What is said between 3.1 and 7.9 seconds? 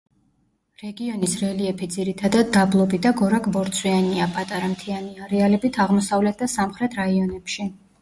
გორაკ-ბორცვიანია, პატარა მთიანი არეალებით აღმოსავლეთ და სამხრეთ რაიონებში.